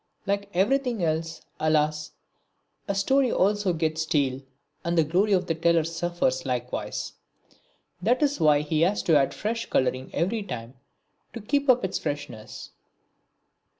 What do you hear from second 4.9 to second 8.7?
the glory of the teller suffers likewise; that is why